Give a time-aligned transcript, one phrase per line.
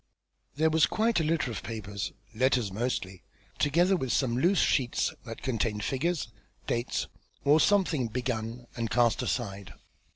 [0.55, 3.21] There was quite a litter of papers, letters mostly,
[3.59, 6.29] together with some loose sheets that contained figures,
[6.65, 7.05] dates,
[7.45, 9.75] or something begun and cast aside.